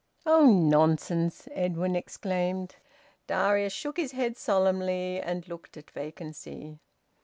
[0.25, 2.77] "Oh, nonsense!" Edwin exclaimed.
[3.27, 6.79] Darius shook his head solemnly, and looked at vacancy.